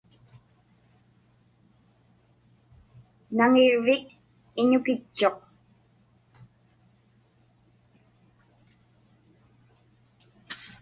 Naŋirvik 3.37 4.05
iñukitchuq. 4.61 5.37